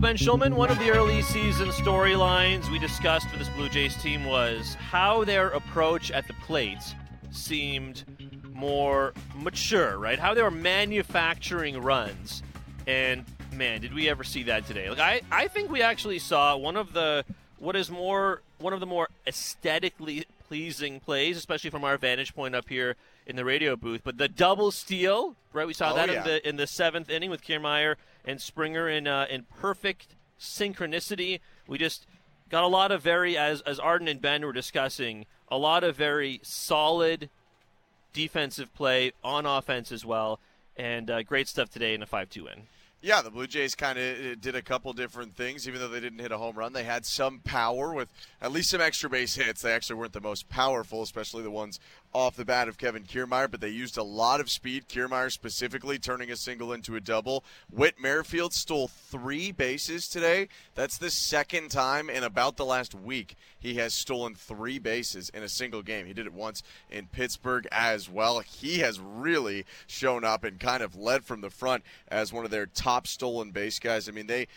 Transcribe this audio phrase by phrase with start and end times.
[0.00, 0.54] Ben Shulman.
[0.54, 5.24] One of the early season storylines we discussed for this Blue Jays team was how
[5.24, 6.78] their approach at the plate
[7.30, 8.04] seemed
[8.54, 10.18] more mature, right?
[10.18, 12.42] How they were manufacturing runs.
[12.86, 14.88] And man, did we ever see that today?
[14.88, 17.24] Like I, I think we actually saw one of the
[17.58, 22.54] what is more one of the more aesthetically pleasing plays, especially from our vantage point
[22.54, 22.96] up here
[23.26, 24.00] in the radio booth.
[24.02, 25.66] But the double steal, right?
[25.66, 26.18] We saw Oh, that yeah.
[26.20, 31.40] in the in the seventh inning with Kiermaier and Springer in uh, in perfect synchronicity.
[31.66, 32.06] We just
[32.48, 35.96] got a lot of very as as Arden and Ben were discussing, a lot of
[35.96, 37.30] very solid
[38.12, 40.40] defensive play on offense as well,
[40.76, 42.62] and uh, great stuff today in a five-two win.
[43.02, 45.66] Yeah, the Blue Jays kind of did a couple different things.
[45.66, 48.12] Even though they didn't hit a home run, they had some power with
[48.42, 49.62] at least some extra base hits.
[49.62, 51.80] They actually weren't the most powerful, especially the ones
[52.12, 54.88] off the bat of Kevin Kiermaier, but they used a lot of speed.
[54.88, 57.44] Kiermaier specifically turning a single into a double.
[57.70, 60.48] Whit Merrifield stole three bases today.
[60.74, 65.42] That's the second time in about the last week he has stolen three bases in
[65.42, 66.06] a single game.
[66.06, 68.40] He did it once in Pittsburgh as well.
[68.40, 72.50] He has really shown up and kind of led from the front as one of
[72.50, 74.08] their top stolen base guys.
[74.08, 74.48] I mean, they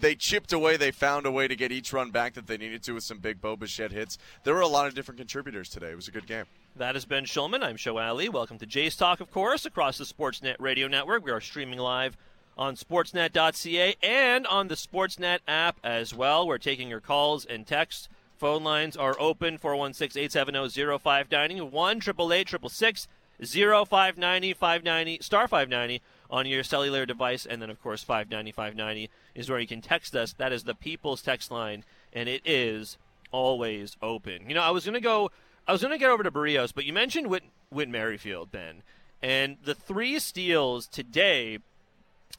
[0.00, 0.76] they chipped away.
[0.76, 3.18] They found a way to get each run back that they needed to with some
[3.18, 4.18] big Bo hits.
[4.44, 5.90] There were a lot of different contributors today.
[5.90, 6.44] It was a good game.
[6.78, 7.64] That has been Shulman.
[7.64, 8.28] I'm Sho Alli.
[8.28, 11.24] Welcome to Jays Talk, of course, across the Sportsnet radio network.
[11.24, 12.16] We are streaming live
[12.56, 16.46] on sportsnet.ca and on the Sportsnet app as well.
[16.46, 18.08] We're taking your calls and texts.
[18.36, 26.62] Phone lines are open 416 870 0590 1 888 0590 590 star 590 on your
[26.62, 27.44] cellular device.
[27.44, 30.32] And then, of course, 590 590 is where you can text us.
[30.34, 32.98] That is the People's Text line, and it is
[33.32, 34.48] always open.
[34.48, 35.32] You know, I was going to go.
[35.68, 38.82] I was going to get over to Berrios, but you mentioned Whit, Whit Merrifield, Ben,
[39.22, 41.58] and the three steals today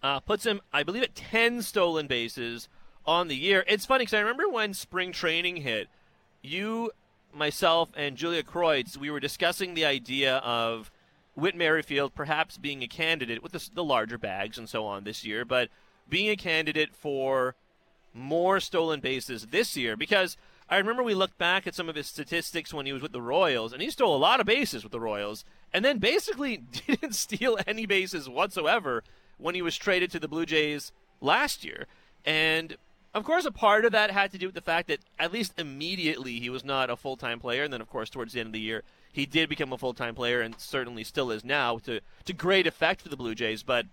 [0.02, 2.68] uh, puts him, I believe, at ten stolen bases
[3.06, 3.64] on the year.
[3.68, 5.90] It's funny because I remember when spring training hit,
[6.42, 6.90] you,
[7.32, 10.90] myself, and Julia Kreutz, we were discussing the idea of
[11.36, 15.24] Whit Merrifield perhaps being a candidate with the, the larger bags and so on this
[15.24, 15.70] year, but
[16.10, 17.54] being a candidate for
[18.12, 20.36] more stolen bases this year because
[20.70, 23.22] I remember we looked back at some of his statistics when he was with the
[23.22, 25.44] Royals, and he stole a lot of bases with the Royals,
[25.74, 26.58] and then basically
[26.88, 29.04] didn't steal any bases whatsoever
[29.38, 30.92] when he was traded to the Blue Jays
[31.22, 31.88] last year.
[32.24, 32.78] And
[33.14, 35.60] of course, a part of that had to do with the fact that at least
[35.60, 38.48] immediately he was not a full time player, and then of course towards the end
[38.48, 41.80] of the year he did become a full time player, and certainly still is now
[41.80, 43.64] to to great effect for the Blue Jays.
[43.64, 43.88] But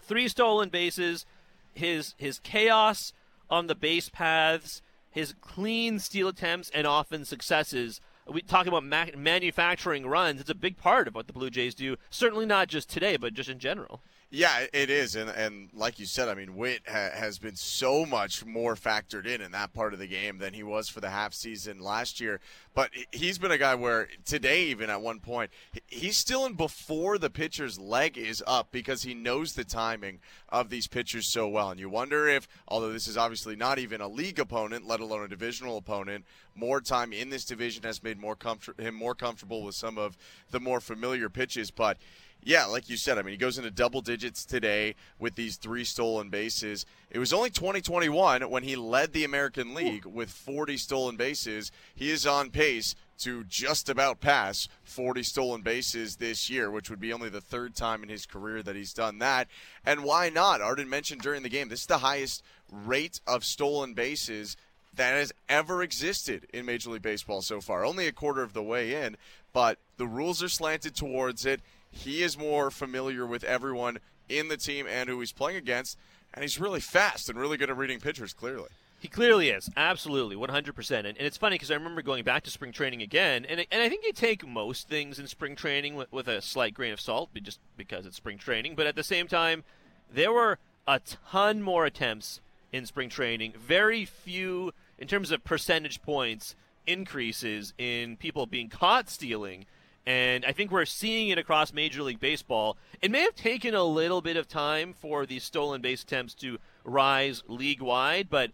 [0.00, 1.26] three stolen bases,
[1.74, 3.12] his his chaos
[3.50, 4.82] on the base paths,
[5.16, 8.02] his clean steal attempts, and often successes.
[8.30, 10.42] We talk about ma- manufacturing runs.
[10.42, 11.96] It's a big part of what the Blue Jays do.
[12.10, 14.02] Certainly not just today, but just in general.
[14.28, 18.04] Yeah, it is, and and like you said, I mean, Whit ha- has been so
[18.04, 21.10] much more factored in in that part of the game than he was for the
[21.10, 22.40] half season last year.
[22.74, 25.52] But he- he's been a guy where today, even at one point,
[25.86, 30.70] he's still in before the pitcher's leg is up because he knows the timing of
[30.70, 31.70] these pitchers so well.
[31.70, 35.22] And you wonder if, although this is obviously not even a league opponent, let alone
[35.22, 39.62] a divisional opponent, more time in this division has made more comfort- him more comfortable
[39.62, 40.16] with some of
[40.50, 41.96] the more familiar pitches, but.
[42.46, 45.82] Yeah, like you said, I mean, he goes into double digits today with these three
[45.82, 46.86] stolen bases.
[47.10, 51.72] It was only 2021 when he led the American League with 40 stolen bases.
[51.96, 57.00] He is on pace to just about pass 40 stolen bases this year, which would
[57.00, 59.48] be only the third time in his career that he's done that.
[59.84, 60.60] And why not?
[60.60, 64.56] Arden mentioned during the game, this is the highest rate of stolen bases
[64.94, 67.84] that has ever existed in Major League Baseball so far.
[67.84, 69.16] Only a quarter of the way in,
[69.52, 71.60] but the rules are slanted towards it.
[71.96, 73.98] He is more familiar with everyone
[74.28, 75.98] in the team and who he's playing against,
[76.34, 78.68] and he's really fast and really good at reading pitchers, clearly.
[78.98, 80.90] He clearly is, absolutely, 100%.
[80.90, 83.82] And, and it's funny because I remember going back to spring training again, and, and
[83.82, 87.00] I think you take most things in spring training with, with a slight grain of
[87.00, 88.74] salt, just because it's spring training.
[88.74, 89.64] But at the same time,
[90.12, 90.58] there were
[90.88, 91.00] a
[91.30, 92.40] ton more attempts
[92.72, 93.52] in spring training.
[93.58, 96.54] Very few, in terms of percentage points,
[96.86, 99.66] increases in people being caught stealing.
[100.06, 102.76] And I think we're seeing it across Major League Baseball.
[103.02, 106.58] It may have taken a little bit of time for these stolen base attempts to
[106.84, 108.52] rise league wide, but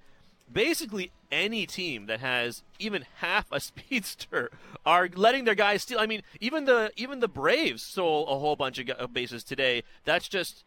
[0.50, 4.50] basically any team that has even half a speedster
[4.86, 5.98] are letting their guys steal.
[5.98, 9.82] I mean, even the even the Braves stole a whole bunch of bases today.
[10.04, 10.64] That's just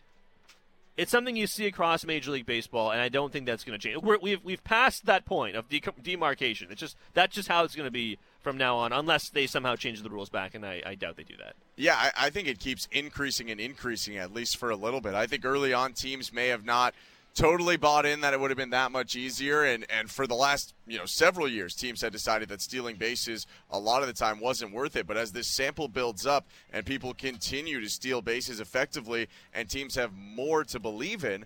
[0.97, 3.87] it's something you see across Major League Baseball, and I don't think that's going to
[3.87, 4.01] change.
[4.01, 6.69] We're, we've we've passed that point of de- demarcation.
[6.71, 9.75] It's just that's just how it's going to be from now on, unless they somehow
[9.75, 11.55] change the rules back, and I, I doubt they do that.
[11.75, 15.15] Yeah, I, I think it keeps increasing and increasing at least for a little bit.
[15.15, 16.93] I think early on teams may have not
[17.35, 19.63] totally bought in that it would have been that much easier.
[19.63, 23.45] And, and for the last you know several years, teams had decided that stealing bases
[23.69, 25.05] a lot of the time wasn't worth it.
[25.05, 29.95] But as this sample builds up and people continue to steal bases effectively, and teams
[29.95, 31.45] have more to believe in.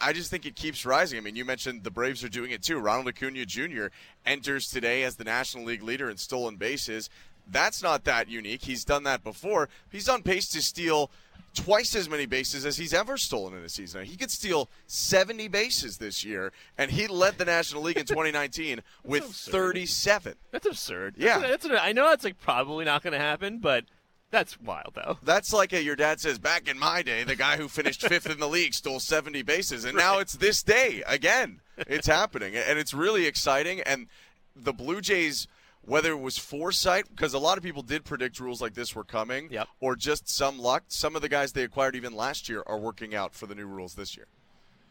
[0.00, 1.18] I just think it keeps rising.
[1.18, 2.78] I mean, you mentioned the Braves are doing it too.
[2.78, 3.88] Ronald Acuna Jr.
[4.24, 7.10] enters today as the National League leader in stolen bases.
[7.46, 8.64] That's not that unique.
[8.64, 9.68] He's done that before.
[9.92, 11.10] He's on pace to steal
[11.56, 14.04] twice as many bases as he's ever stolen in a season.
[14.04, 18.82] He could steal 70 bases this year, and he led the National League in 2019
[19.04, 19.52] with absurd.
[19.52, 20.34] 37.
[20.52, 21.14] That's absurd.
[21.16, 21.38] Yeah.
[21.38, 23.84] That's, that's, I know that's like probably not going to happen, but
[24.30, 25.18] that's wild though.
[25.22, 28.28] That's like a, your dad says, back in my day, the guy who finished fifth
[28.28, 31.60] in the league stole 70 bases, and now it's this day again.
[31.78, 33.80] It's happening, and it's really exciting.
[33.80, 34.08] And
[34.54, 35.46] the Blue Jays
[35.86, 39.04] whether it was foresight, because a lot of people did predict rules like this were
[39.04, 39.68] coming, Yep.
[39.80, 40.84] or just some luck.
[40.88, 43.66] Some of the guys they acquired even last year are working out for the new
[43.66, 44.26] rules this year.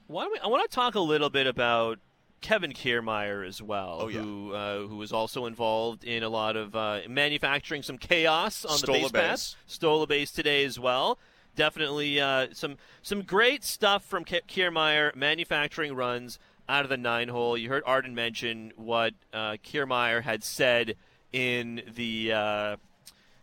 [0.07, 1.99] Why don't we, I want to talk a little bit about
[2.41, 4.21] Kevin Kiermaier as well, Oh, yeah.
[4.21, 8.77] who uh, who was also involved in a lot of uh, manufacturing some chaos on
[8.77, 9.21] Stole the base base.
[9.21, 9.55] paths.
[9.65, 11.17] Stole a base today as well.
[11.55, 16.37] Definitely uh, some some great stuff from Kiermaier manufacturing runs
[16.67, 17.57] out of the nine hole.
[17.57, 20.95] You heard Arden mention what uh, Kiermaier had said
[21.31, 22.33] in the.
[22.33, 22.75] Uh,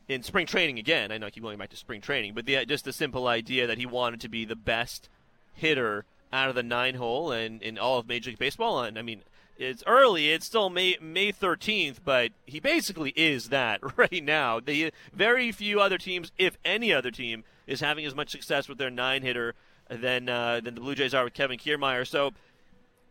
[0.08, 2.66] in spring training again, I know I keep going back to spring training, but the,
[2.66, 5.08] just the simple idea that he wanted to be the best
[5.54, 8.82] hitter out of the nine hole and in all of Major League Baseball.
[8.82, 9.22] And I mean,
[9.56, 14.60] it's early; it's still May May thirteenth, but he basically is that right now.
[14.60, 18.78] The very few other teams, if any other team, is having as much success with
[18.78, 19.54] their nine hitter
[19.88, 22.06] than uh, than the Blue Jays are with Kevin Kiermaier.
[22.06, 22.32] So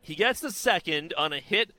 [0.01, 1.71] he gets the second on a hit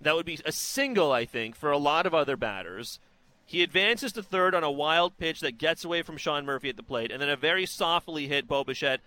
[0.00, 2.98] that would be a single, I think, for a lot of other batters.
[3.44, 6.76] He advances to third on a wild pitch that gets away from Sean Murphy at
[6.76, 9.00] the plate, and then a very softly hit Bo Bichette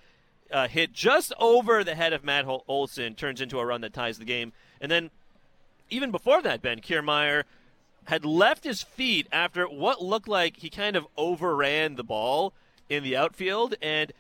[0.52, 4.18] uh, hit just over the head of Matt Olson turns into a run that ties
[4.18, 4.52] the game.
[4.82, 5.12] And then
[5.90, 7.44] even before that, Ben Kiermaier
[8.06, 12.54] had left his feet after what looked like he kind of overran the ball
[12.88, 14.12] in the outfield, and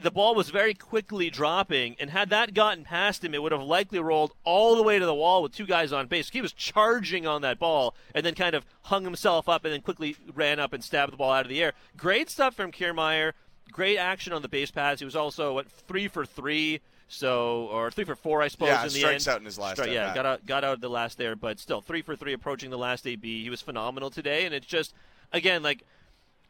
[0.00, 1.96] the ball was very quickly dropping.
[1.98, 5.04] And had that gotten past him, it would have likely rolled all the way to
[5.04, 6.30] the wall with two guys on base.
[6.30, 9.80] He was charging on that ball and then kind of hung himself up and then
[9.80, 11.72] quickly ran up and stabbed the ball out of the air.
[11.96, 13.32] Great stuff from Kiermaier.
[13.72, 15.00] Great action on the base paths.
[15.00, 18.68] He was also what three for three, so or three for four, I suppose.
[18.68, 19.34] Yeah, in the strikes end.
[19.34, 21.82] out in his last Stri- yeah, got out got out the last there, but still
[21.82, 23.42] three for three approaching the last AB.
[23.42, 24.94] He was phenomenal today, and it's just
[25.34, 25.82] again like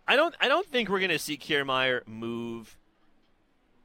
[0.06, 2.76] I don't I don't think we're gonna see Kiermaier move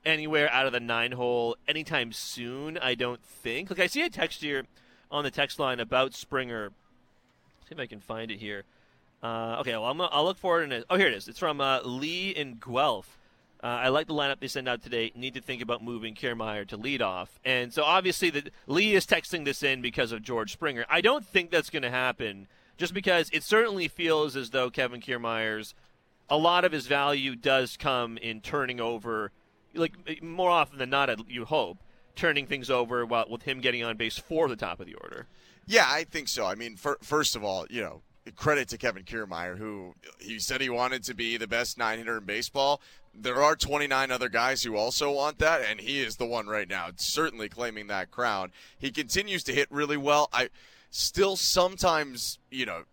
[0.05, 2.77] anywhere out of the nine hole anytime soon.
[2.77, 3.69] I don't think.
[3.69, 4.63] Like I see a text here
[5.11, 6.71] on the text line about Springer.
[7.67, 8.63] see if I can find it here.
[9.21, 10.65] Uh, okay, well I'm, I'll look for it.
[10.65, 11.27] In a, oh, here it is.
[11.27, 13.17] It's from uh, Lee in Guelph.
[13.63, 15.13] Uh, I like the lineup they send out today.
[15.15, 17.39] Need to think about moving Kiermaier to lead off.
[17.45, 20.85] And so obviously the, Lee is texting this in because of George Springer.
[20.89, 24.99] I don't think that's going to happen just because it certainly feels as though Kevin
[24.99, 25.73] Kiermaier's
[26.29, 29.31] a lot of his value does come in turning over,
[29.73, 31.77] like eh, more often than not, you hope,
[32.15, 35.27] turning things over while, with him getting on base for the top of the order.
[35.65, 36.45] Yeah, I think so.
[36.45, 38.01] I mean, fir- first of all, you know,
[38.35, 42.17] credit to Kevin Kiermaier, who he said he wanted to be the best nine hitter
[42.17, 42.81] in baseball.
[43.13, 46.67] There are 29 other guys who also want that, and he is the one right
[46.67, 48.51] now, certainly claiming that crown.
[48.77, 50.29] He continues to hit really well.
[50.33, 50.49] I
[50.89, 52.83] still sometimes, you know,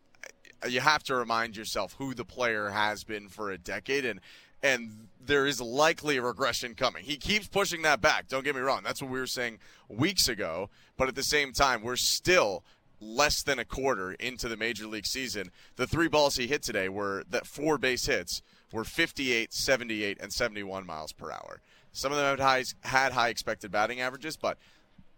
[0.69, 4.21] you have to remind yourself who the player has been for a decade, and
[4.63, 7.05] and there is likely a regression coming.
[7.05, 8.27] He keeps pushing that back.
[8.29, 8.83] Don't get me wrong.
[8.83, 10.71] That's what we were saying weeks ago.
[10.97, 12.65] But at the same time, we're still
[13.01, 15.51] less than a quarter into the major league season.
[15.77, 20.33] The three balls he hit today were that four base hits were 58, 78, and
[20.33, 21.61] 71 miles per hour.
[21.93, 24.59] Some of them had high, had high expected batting averages, but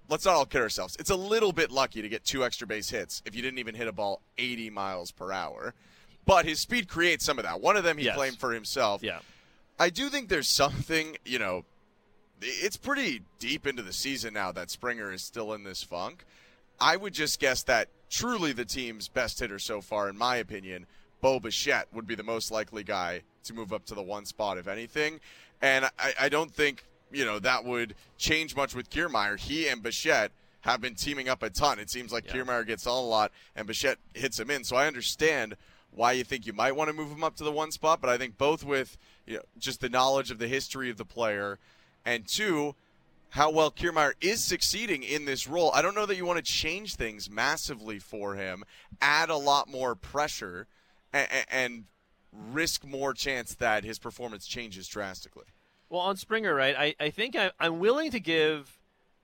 [0.09, 0.97] let's not all kid ourselves.
[0.99, 3.75] It's a little bit lucky to get two extra base hits if you didn't even
[3.75, 5.75] hit a ball 80 miles per hour.
[6.25, 7.61] But his speed creates some of that.
[7.61, 8.17] One of them he Yes.
[8.17, 9.03] claimed for himself.
[9.03, 9.19] Yeah.
[9.83, 11.65] I do think there's something, you know,
[12.41, 16.25] it's pretty deep into the season now that Springer is still in this funk.
[16.81, 20.87] I would just guess that truly the team's best hitter so far, in my opinion,
[21.21, 24.57] Bo Bichette would be the most likely guy to move up to the one spot,
[24.57, 25.19] if anything.
[25.61, 29.37] And I, I don't think, you know, that would change much with Kiermaier.
[29.37, 31.81] He and Bichette have been teaming up a ton.
[31.81, 32.35] It seems like Yeah.
[32.35, 34.63] Kiermaier gets on a lot and Bichette hits him in.
[34.63, 35.57] So I understand
[35.91, 38.09] why you think you might want to move him up to the one spot, but
[38.09, 41.59] I think both with you know, just the knowledge of the history of the player,
[42.05, 42.75] and two,
[43.31, 45.71] how well Kiermaier is succeeding in this role.
[45.73, 48.65] I don't know that you want to change things massively for him,
[49.01, 50.67] add a lot more pressure,
[51.13, 51.85] and, and
[52.33, 55.47] risk more chance that his performance changes drastically.
[55.89, 56.75] Well, on Springer, right?
[56.77, 58.79] I, I think I, I'm willing to give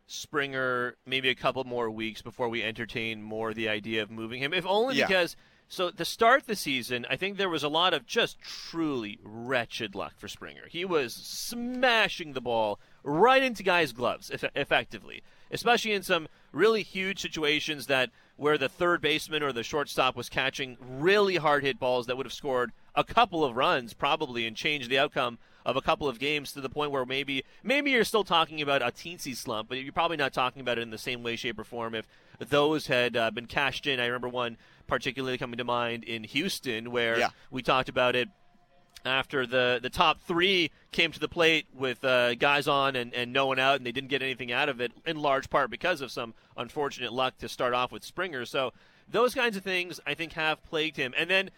[0.07, 4.55] Springer maybe a couple more weeks before we entertain more the idea of moving him,
[4.55, 5.07] if only yeah.
[5.07, 5.37] because.
[5.71, 9.95] So to start the season, I think there was a lot of just truly wretched
[9.95, 10.67] luck for Springer.
[10.67, 17.21] He was smashing the ball right into guys' gloves, effectively, especially in some really huge
[17.21, 22.07] situations that where the third baseman or the shortstop was catching really hard hit balls
[22.07, 25.83] that would have scored a couple of runs probably and changed the outcome of a
[25.83, 29.37] couple of games to the point where maybe maybe you're still talking about a teensy
[29.37, 31.95] slump, but you're probably not talking about it in the same way, shape, or form
[31.95, 32.07] if
[32.39, 34.01] those had uh, been cashed in.
[34.01, 34.57] I remember one
[34.89, 37.29] particularly coming to mind in Houston where yeah.
[37.51, 38.29] we talked about it
[39.05, 43.33] after the, the top three came to the plate with uh, guys on and, and
[43.33, 46.01] no one out, and they didn't get anything out of it, in large part because
[46.01, 48.45] of some unfortunate luck to start off with Springer.
[48.45, 48.73] So
[49.09, 51.15] those kinds of things, I think, have plagued him.
[51.17, 51.51] And then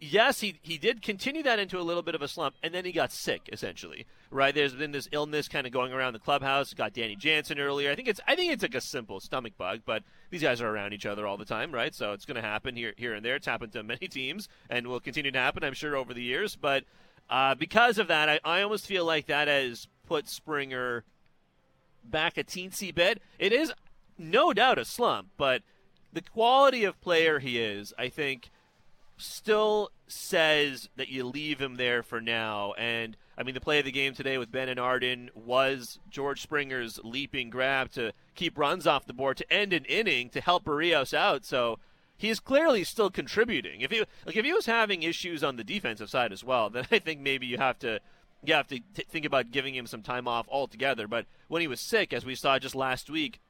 [0.00, 2.84] yes, he he did continue that into a little bit of a slump, and then
[2.84, 4.06] he got sick essentially.
[4.30, 4.54] Right?
[4.54, 6.74] There's been this illness kind of going around the clubhouse.
[6.74, 7.90] Got Danny Jansen earlier.
[7.90, 10.68] I think it's I think it's like a simple stomach bug, but these guys are
[10.68, 11.94] around each other all the time, right?
[11.94, 13.36] So it's going to happen here here and there.
[13.36, 16.56] It's happened to many teams, and will continue to happen, I'm sure, over the years.
[16.56, 16.84] But
[17.30, 21.04] uh, because of that, I, I almost feel like that has put Springer
[22.04, 23.20] back a teensy bit.
[23.38, 23.72] It is
[24.18, 25.62] no doubt a slump, but
[26.12, 28.50] the quality of player he is, I think
[29.18, 32.72] still says that you leave him there for now.
[32.74, 36.40] And I mean, the play of the game today with Ben and Arden was George
[36.40, 40.64] Springer's leaping grab to keep runs off the board to end an inning to help
[40.64, 41.44] Berrios out.
[41.44, 41.78] So
[42.16, 43.82] he's clearly still contributing.
[43.82, 46.86] If he like if he was having issues on the defensive side as well, then
[46.90, 48.00] I think maybe you have to
[48.44, 51.06] you have to t- think about giving him some time off altogether.
[51.06, 53.40] But when he was sick, as we saw just last week,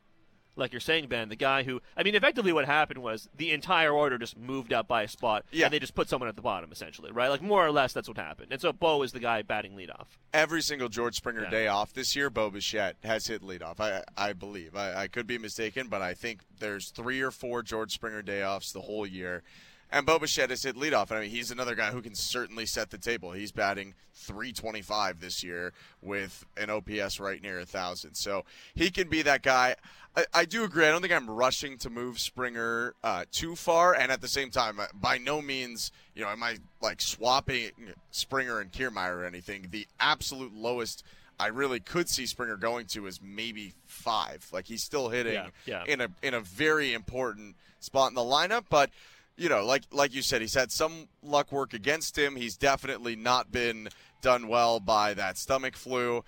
[0.57, 3.93] like you're saying, Ben, the guy who, I mean, effectively what happened was the entire
[3.93, 5.67] order just moved up by a spot, yeah.
[5.67, 7.29] and they just put someone at the bottom, essentially, right?
[7.29, 8.49] Like more or less, that's what happened.
[8.51, 10.07] And so Bo is the guy batting leadoff.
[10.33, 11.51] Every single George Springer yeah.
[11.51, 13.81] day off this year, Bo Bichette has hit leadoff.
[13.81, 14.75] I, I believe.
[14.75, 18.43] I, I could be mistaken, but I think there's three or four George Springer day
[18.43, 19.43] offs the whole year.
[19.91, 21.13] And Bo Bichette has hit leadoff.
[21.13, 23.33] I mean, he's another guy who can certainly set the table.
[23.33, 28.15] He's batting 325 this year with an OPS right near a 1,000.
[28.15, 29.77] So he can be that guy.
[30.17, 30.87] I, I, do agree.
[30.87, 33.95] I don't think I'm rushing to move Springer uh, too far.
[33.95, 37.71] And at the same time, uh, by no means, you know, am I like swapping
[38.11, 39.69] Springer and Kiermaier or anything.
[39.71, 41.05] The absolute lowest
[41.39, 44.49] I really could see Springer going to is maybe five.
[44.53, 45.85] Like he's still hitting yeah, yeah.
[45.87, 48.91] in a in a very important spot in the lineup, but–
[49.37, 52.37] you know, like like you said, he's had some luck work against him.
[52.37, 53.89] He's definitely not been
[54.23, 56.25] done well by that stomach flu.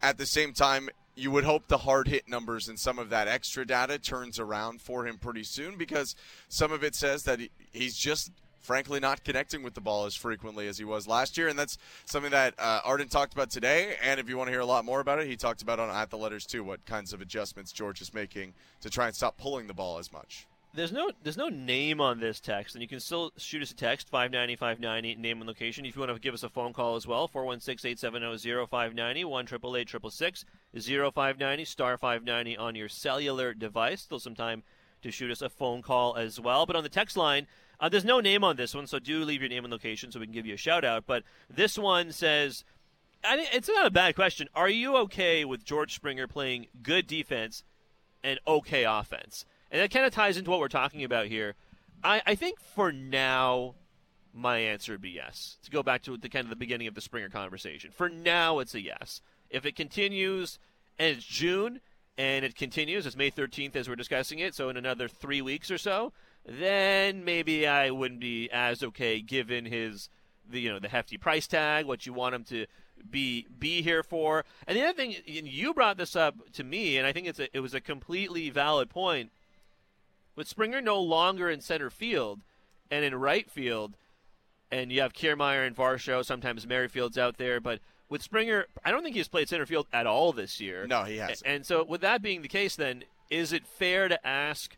[0.00, 3.28] At the same time, you would hope the hard hit numbers and some of that
[3.28, 6.14] extra data turns around for him pretty soon because
[6.48, 7.40] some of it says that
[7.70, 11.48] he's just frankly not connecting with the ball as frequently as he was last year
[11.48, 11.76] and that's
[12.06, 14.84] something that uh, arden talked about today and if you want to hear a lot
[14.84, 17.72] more about it he talked about on at the letters too what kinds of adjustments
[17.72, 21.36] george is making to try and stop pulling the ball as much there's no there's
[21.36, 25.20] no name on this text, and you can still shoot us a text 590 590
[25.20, 25.84] name and location.
[25.84, 29.88] If you want to give us a phone call as well, 416-870-0590 one triple eight
[29.88, 30.44] triple six
[30.78, 34.02] zero five ninety star 590 on your cellular device.
[34.02, 34.62] Still some time
[35.02, 36.64] to shoot us a phone call as well.
[36.64, 37.46] But on the text line,
[37.78, 40.20] uh, there's no name on this one, so do leave your name and location so
[40.20, 41.04] we can give you a shout out.
[41.06, 42.64] But this one says,
[43.24, 44.48] it's not a bad question.
[44.54, 47.64] Are you okay with George Springer playing good defense
[48.22, 49.44] and okay offense?
[49.72, 51.54] And that kind of ties into what we're talking about here.
[52.04, 53.74] I, I think for now,
[54.34, 55.56] my answer would be yes.
[55.64, 57.90] To go back to the kind of the beginning of the Springer conversation.
[57.90, 59.22] For now, it's a yes.
[59.48, 60.58] If it continues,
[60.98, 61.80] and it's June,
[62.18, 65.70] and it continues, it's May 13th as we're discussing it, so in another three weeks
[65.70, 66.12] or so,
[66.44, 70.10] then maybe I wouldn't be as okay given his
[70.50, 72.66] the you know the hefty price tag, what you want him to
[73.10, 74.44] be be here for.
[74.66, 77.56] And the other thing, you brought this up to me, and I think it's a,
[77.56, 79.30] it was a completely valid point
[80.36, 82.40] with Springer no longer in center field
[82.90, 83.96] and in right field,
[84.70, 87.80] and you have Kiermaier and Varsho, sometimes Merrifield's out there, but
[88.12, 90.86] with Springer, I don't think he's played center field at all this year.
[90.86, 91.42] No, he hasn't.
[91.46, 94.76] And so, with that being the case, then is it fair to ask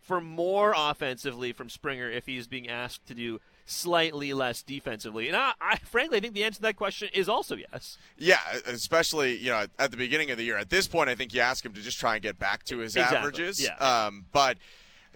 [0.00, 5.26] for more offensively from Springer if he's being asked to do slightly less defensively?
[5.26, 7.98] And I, I, frankly, I think the answer to that question is also yes.
[8.16, 10.56] Yeah, especially you know at the beginning of the year.
[10.56, 12.78] At this point, I think you ask him to just try and get back to
[12.78, 13.18] his exactly.
[13.18, 13.60] averages.
[13.62, 13.74] Yeah.
[13.78, 14.58] Um, but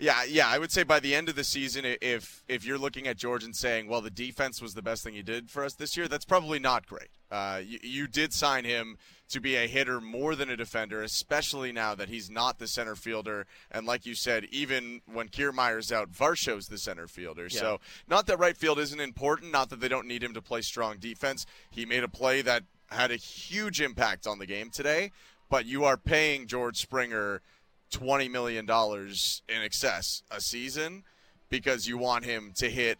[0.00, 3.06] yeah, yeah, I would say by the end of the season, if if you're looking
[3.06, 5.74] at George and saying, "Well, the defense was the best thing he did for us
[5.74, 7.08] this year," that's probably not great.
[7.30, 8.96] Uh, you, you did sign him
[9.28, 12.96] to be a hitter more than a defender, especially now that he's not the center
[12.96, 13.46] fielder.
[13.70, 17.44] And like you said, even when Kiermaier's out, Varsho's the center fielder.
[17.44, 17.60] Yeah.
[17.60, 20.62] So not that right field isn't important, not that they don't need him to play
[20.62, 21.46] strong defense.
[21.70, 25.12] He made a play that had a huge impact on the game today.
[25.48, 27.42] but you are paying George Springer
[27.90, 31.02] twenty million dollars in excess a season
[31.48, 32.98] because you want him to hit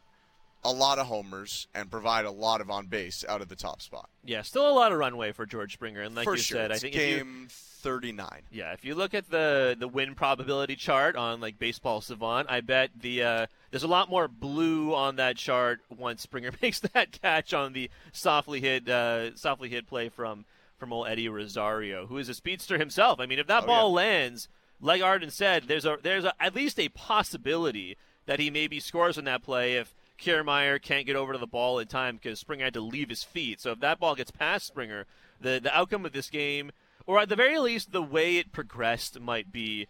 [0.63, 3.81] a lot of homers and provide a lot of on base out of the top
[3.81, 4.11] spot.
[4.25, 6.57] Yeah, still a lot of runway for George Springer, and like for you sure.
[6.59, 8.43] said, It's I think game thirty nine.
[8.51, 12.61] Yeah, if you look at the the win probability chart on like Baseball Savant, I
[12.61, 17.13] bet the uh, there's a lot more blue on that chart once Springer makes that
[17.13, 20.45] catch on the softly hit uh, softly hit play from
[20.77, 23.19] from old Eddie Rosario, who is a speedster himself.
[23.21, 23.95] I mean, if that Oh, ball yeah.
[23.97, 24.49] lands,
[24.81, 27.97] like Arden said, there's a there's a, at least a possibility
[28.27, 31.79] that he maybe scores on that play if Kiermaier can't get over to the ball
[31.79, 33.61] in time because Springer had to leave his feet.
[33.61, 35.07] So if that ball gets past Springer,
[35.41, 36.73] the the outcome of this game,
[37.07, 39.89] or at the very least, the way it progressed might be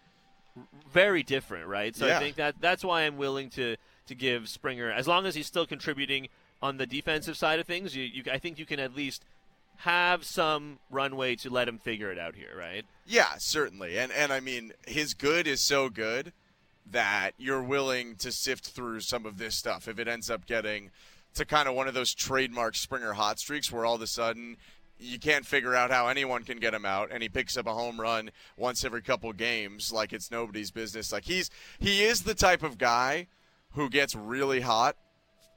[0.90, 1.94] very different, right?
[1.94, 5.34] So I think that that's why I'm willing to to give Springer, as long as
[5.34, 6.28] he's still contributing
[6.62, 9.24] on the defensive side of things, you, you I think you can at least
[9.80, 12.84] have some runway to let him figure it out here, right?
[13.06, 13.98] Yeah, certainly.
[13.98, 16.32] And and I mean, his good is so good
[16.90, 20.90] that you're willing to sift through some of this stuff if it ends up getting
[21.34, 24.56] to kind of one of those trademark Springer hot streaks where all of a sudden
[24.98, 27.72] you can't figure out how anyone can get him out and he picks up a
[27.72, 31.10] home run once every couple games like it's nobody's business.
[31.10, 33.28] Like he's he is the type of guy
[33.72, 34.96] who gets really hot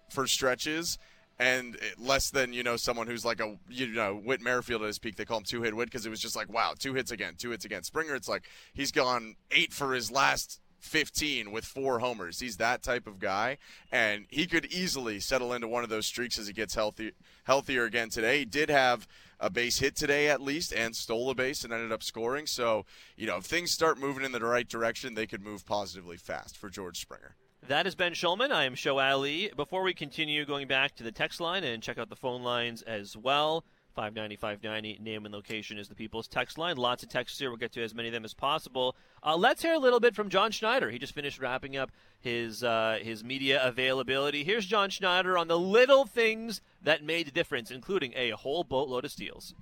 [0.09, 0.97] for stretches
[1.43, 4.99] and less than you know someone who's like a you know Whit Merrifield at his
[4.99, 5.17] peak.
[5.17, 7.35] They call him two hit Whit because it was just like wow, two hits again,
[7.37, 7.83] two hits again.
[7.83, 10.59] Springer, it's like he's gone eight for his last.
[10.79, 12.41] 15 with four homers.
[12.41, 13.57] He's that type of guy,
[13.89, 17.13] and he could easily settle into one of those streaks as he gets healthy,
[17.45, 18.39] healthier again today.
[18.39, 19.07] He did have
[19.39, 22.47] a base hit today at least, and stole a base and ended up scoring.
[22.47, 22.85] So,
[23.15, 26.57] you know, if things start moving in the right direction, they could move positively fast
[26.57, 27.37] for George Springer.
[27.69, 28.51] That is Ben Shulman.
[28.51, 29.49] I am Sho Alli.
[29.55, 32.81] Before we continue going back to the text line and check out the phone lines
[32.81, 33.63] as well,
[33.95, 36.75] 590 590, name and location is the people's text line.
[36.75, 37.49] Lots of texts here.
[37.49, 38.97] We'll get to as many of them as possible.
[39.25, 40.89] Uh, let's hear a little bit from John Schneider.
[40.89, 44.43] He just finished wrapping up his, uh, his media availability.
[44.43, 49.05] Here's John Schneider on the little things that made the difference, including a whole boatload
[49.05, 49.55] of steals.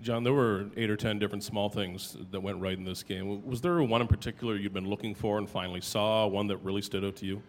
[0.00, 3.44] John, there were eight or ten different small things that went right in this game.
[3.44, 6.82] Was there one in particular you'd been looking for and finally saw, one that really
[6.82, 7.42] stood out to you?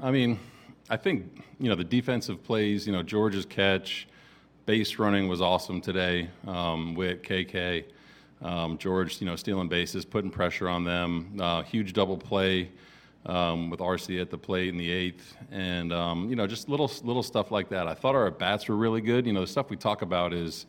[0.00, 0.38] I mean,
[0.88, 2.86] I think you know the defensive plays.
[2.86, 4.06] You know, George's catch,
[4.64, 6.28] base running was awesome today.
[6.46, 7.84] Um, with KK,
[8.42, 11.36] um, George, you know, stealing bases, putting pressure on them.
[11.40, 12.70] Uh, huge double play
[13.26, 16.90] um, with RC at the plate in the eighth, and um, you know, just little
[17.02, 17.88] little stuff like that.
[17.88, 19.26] I thought our bats were really good.
[19.26, 20.66] You know, the stuff we talk about is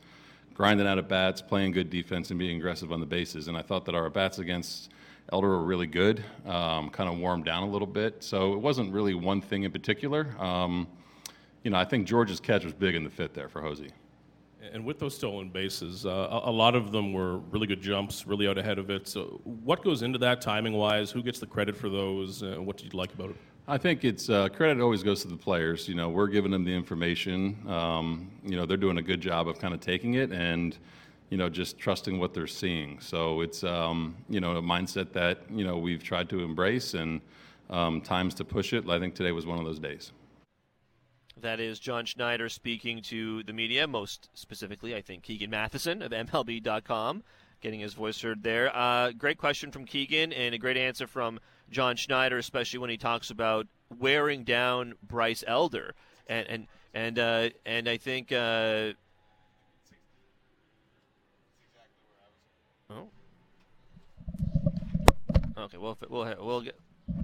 [0.56, 3.48] grinding out at bats, playing good defense, and being aggressive on the bases.
[3.48, 4.90] And I thought that our at bats against
[5.32, 8.24] Elder were really good, um, kind of warmed down a little bit.
[8.24, 10.36] So it wasn't really one thing in particular.
[10.40, 10.88] Um,
[11.64, 13.92] you know, I think George's catch was big in the fit there for Hosey.
[14.72, 18.26] And with those stolen bases, uh, a, a lot of them were really good jumps,
[18.26, 19.08] really out ahead of it.
[19.08, 21.12] So, what goes into that timing wise?
[21.12, 22.42] Who gets the credit for those?
[22.42, 23.36] Uh, what did you like about it?
[23.68, 25.88] I think it's uh, credit always goes to the players.
[25.88, 27.58] You know, we're giving them the information.
[27.68, 30.78] Um, you know, they're doing a good job of kind of taking it and,
[31.30, 33.00] you know, just trusting what they're seeing.
[33.00, 37.22] So it's, um, you know, a mindset that you know we've tried to embrace and
[37.72, 38.88] um, times to push it.
[38.88, 40.12] I think today was one of those days.
[41.42, 46.12] That is John Schneider speaking to the media, most specifically, I think, Keegan Matheson of
[46.12, 47.24] MLB.com,
[47.62, 48.76] getting his voice heard there.
[48.76, 52.98] Uh, great question from Keegan and a great answer from John Schneider, especially when he
[52.98, 53.68] talks about
[54.00, 55.94] wearing down Bryce Elder.
[56.28, 58.32] And, and, and, uh, and I think.
[58.32, 58.94] Uh,
[62.90, 63.10] oh.
[65.58, 66.76] Okay, well, we'll, we'll get.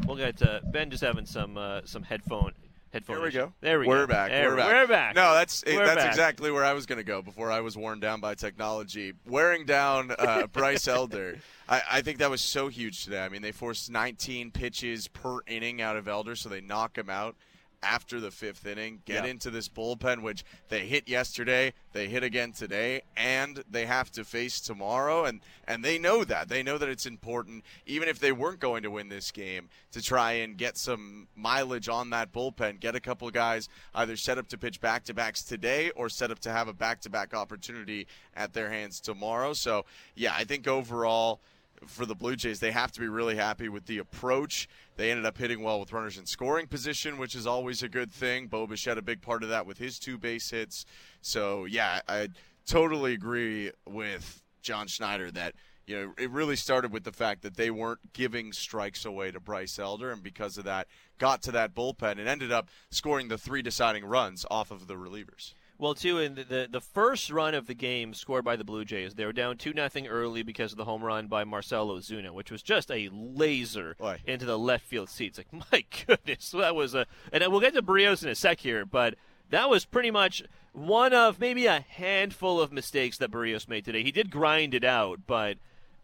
[0.06, 2.54] We'll get uh, Ben just having some uh, some headphone
[2.92, 3.16] headphone.
[3.18, 3.38] Here we issue.
[3.40, 3.54] go.
[3.62, 4.14] There we we're go.
[4.14, 4.32] Back.
[4.32, 4.68] There- we're back.
[4.72, 5.16] We're back.
[5.16, 6.10] No, that's We're that's back.
[6.10, 9.14] exactly where I was going to go before I was worn down by technology.
[9.26, 13.24] Wearing down uh, Bryce Elder, I, I think that was so huge today.
[13.24, 17.10] I mean, they forced 19 pitches per inning out of Elder, so they knock him
[17.10, 17.36] out
[17.84, 19.02] after the fifth inning.
[19.06, 19.32] Get Yeah.
[19.32, 24.24] into this bullpen, which they hit yesterday, they hit again today, and they have to
[24.24, 25.26] face tomorrow.
[25.26, 26.50] And and they know that.
[26.50, 30.02] They know that it's important, even if they weren't going to win this game, to
[30.02, 32.80] try and get some mileage on that bullpen.
[32.80, 36.10] Get a couple of guys either set up to pitch back to backs today or
[36.10, 39.54] set up to have a back to back opportunity at their hands tomorrow.
[39.54, 41.40] So yeah, I think overall
[41.88, 44.68] for the Blue Jays, they have to be really happy with the approach.
[44.98, 48.12] They ended up hitting well with runners in scoring position, which is always a good
[48.12, 48.48] thing.
[48.48, 50.86] Bo had a big part of that with his two base hits.
[51.22, 52.30] So, yeah, I
[52.66, 55.56] totally agree with John Schneider that,
[55.88, 59.40] you know, it really started with the fact that they weren't giving strikes away to
[59.40, 63.38] Bryce Elder, and because of that, got to that bullpen and ended up scoring the
[63.38, 65.54] three deciding runs off of the relievers.
[65.82, 68.86] Well, too, in the, the, the first run of the game scored by the Blue
[68.86, 72.30] Jays, they were down two nothing early because of the home run by Marcell Ozuna,
[72.30, 74.20] which was just a laser Boy.
[74.28, 75.40] into the left field seats.
[75.40, 77.08] Like my goodness, that was a.
[77.34, 79.16] And we'll get to Berrios in a sec here, but
[79.50, 84.04] that was pretty much one of maybe a handful of mistakes that Berrios made today.
[84.04, 85.58] He did grind it out, but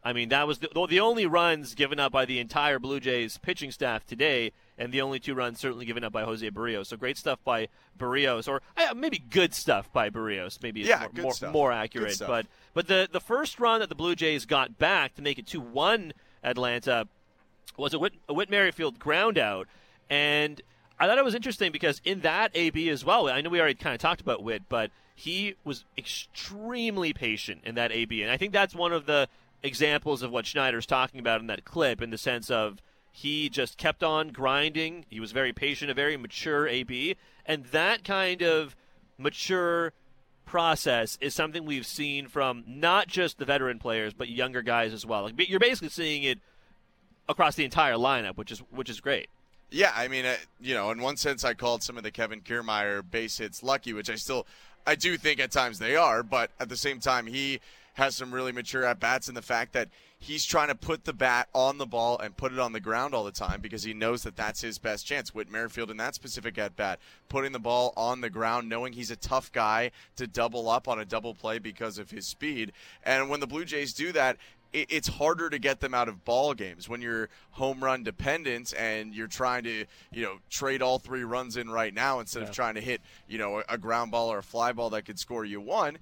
[0.04, 3.38] I mean that was the, the only runs given up by the entire Blue Jays
[3.38, 6.88] pitching staff today and the only two runs certainly given up by Jose Berrios.
[6.88, 10.62] So great stuff by Berrios, or uh, maybe good stuff by Berrios.
[10.62, 11.54] Maybe Yeah, more, more, stuff.
[11.54, 12.20] more accurate.
[12.20, 15.48] But but the the first run that the Blue Jays got back to make it
[15.48, 16.14] two one
[16.44, 17.08] Atlanta
[17.78, 19.68] was a Whit, a Whit Merrifield ground out,
[20.10, 20.62] and
[21.00, 23.28] I thought it was interesting because in that AB as well.
[23.30, 27.76] I know we already kind of talked about Whit, but he was extremely patient in
[27.76, 29.28] that AB, and I think that's one of the
[29.64, 33.78] examples of what Schneider's talking about in that clip, in the sense of he just
[33.78, 35.06] kept on grinding.
[35.10, 37.16] He was very patient, a very mature AB,
[37.46, 38.76] and that kind of
[39.18, 39.94] mature
[40.46, 45.06] process is something we've seen from not just the veteran players but younger guys as
[45.06, 45.24] well.
[45.24, 46.40] Like you're basically seeing it
[47.28, 49.30] across the entire lineup, which is which is great.
[49.70, 52.40] Yeah, I mean, uh, you know, in one sense, I called some of the Kevin
[52.42, 54.48] Kiermaier base hits lucky, which I still,
[54.86, 57.60] I do think at times they are, but at the same time, he
[57.98, 61.14] has some really mature at bats in the fact that he's trying to put the
[61.14, 63.92] bat on the ball and put it on the ground all the time because he
[63.92, 65.34] knows that that's his best chance.
[65.34, 69.10] Whit Merrifield in that specific at bat, putting the ball on the ground, knowing he's
[69.10, 72.72] a tough guy to double up on a double play because of his speed.
[73.04, 74.38] And when the Blue Jays do that,
[74.74, 79.16] it's harder to get them out of ball games when you're home run dependent and
[79.16, 82.76] you're trying to you know trade all three runs in right now instead of trying
[82.76, 85.62] to hit you know a ground ball or a fly ball that could score you
[85.62, 85.98] one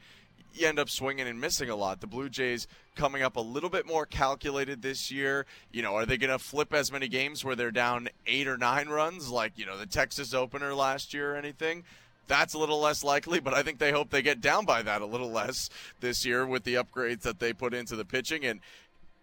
[0.58, 2.02] you end up swinging and missing a lot.
[2.02, 5.46] The Blue Jays coming up a little bit more calculated this year.
[5.72, 8.58] You know, are they going to flip as many games where they're down eight or
[8.58, 11.84] nine runs, like you know the Texas opener last year or anything?
[12.28, 15.02] That's a little less likely, but I think they hope they get down by that
[15.02, 18.44] a little less this year with the upgrades that they put into the pitching.
[18.44, 18.62] And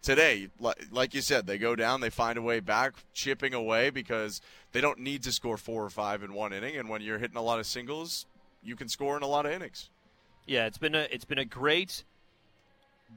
[0.03, 0.51] today,
[0.93, 4.41] like you said, they go down, they find a way back, chipping away because
[4.71, 6.77] they don't need to score four or five in one inning.
[6.77, 8.27] And when you're hitting a lot of singles,
[8.63, 9.91] you can score in a lot of innings.
[10.47, 12.05] Yeah, it's been a it's been a great,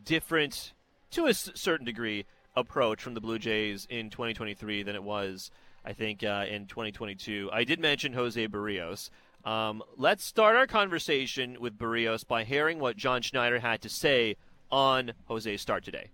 [0.03, 0.73] different,
[1.11, 5.49] to a certain degree, approach from the Blue Jays in 2023 than it was,
[5.83, 7.49] I think, uh, in 2022.
[7.51, 9.09] I did mention Jose Berrios.
[9.43, 14.37] Um, let's start our conversation with Berrios by hearing what John Schneider had to say
[14.71, 16.09] on Jose's start today.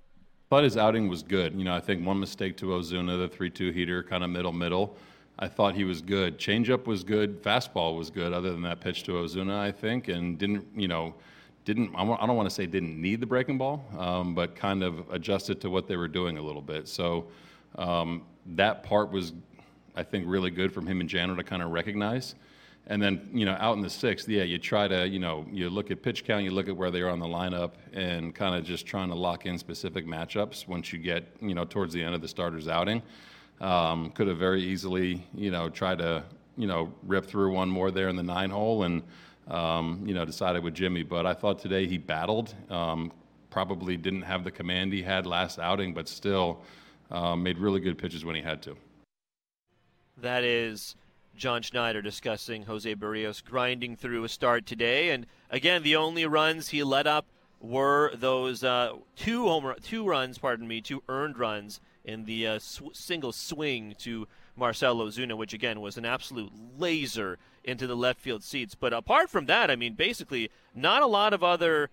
[0.50, 1.56] But his outing was good.
[1.56, 4.98] You know, I think one mistake to Ozuna, the three-two heater, kind of middle middle.
[5.42, 6.38] I thought he was good.
[6.38, 7.42] Changeup was good.
[7.42, 8.32] Fastball was good.
[8.32, 11.16] Other than that pitch to Ozuna, I think, and didn't you know,
[11.66, 15.10] didn't I don't want to say didn't need the breaking ball, um, but kind of
[15.10, 16.88] adjusted to what they were doing a little bit.
[16.88, 17.26] So
[17.76, 19.34] um, that part was,
[19.96, 22.36] I think, really good from him and Jano to kind of recognize.
[22.88, 25.70] And then, you know, out in the sixth, yeah, you try to, you know, you
[25.70, 28.56] look at pitch count, you look at where they are on the lineup, and kind
[28.56, 32.04] of just trying to lock in specific matchups once you get, you know, towards the
[32.04, 33.02] end of the starter's outing.
[33.62, 36.24] Um, could have very easily, you know, tried to,
[36.58, 39.04] you know, rip through one more there in the nine hole and,
[39.48, 41.04] um, you know, decided with Jimmy.
[41.04, 42.56] But I thought today he battled.
[42.70, 43.12] Um,
[43.52, 46.62] probably didn't have the command he had last outing, but still
[47.12, 48.76] um, made really good pitches when he had to.
[50.18, 50.96] That is
[51.36, 56.70] John Schneider discussing Jose Berrios grinding through a start today, and again, the only runs
[56.70, 57.26] he let up
[57.60, 62.48] were those uh, two home run, two runs, pardon me, two earned runs in the
[62.48, 67.96] uh, sw- single swing to Marcell Ozuna, which again was an absolute laser into the
[67.96, 68.76] left field seats.
[68.76, 71.90] But apart from that, I mean, basically not a lot of other.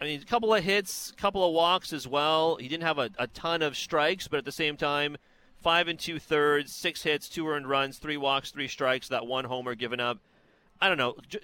[0.00, 2.56] I mean, a couple of hits, a couple of walks as well.
[2.56, 5.16] He didn't have a, a ton of strikes, but at the same time,
[5.60, 9.44] five and two thirds, six hits, two earned runs, three walks, three strikes, that one
[9.44, 10.18] homer given up.
[10.80, 11.14] I don't know.
[11.28, 11.38] J-